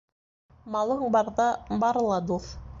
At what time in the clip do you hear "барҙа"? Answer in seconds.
1.17-1.47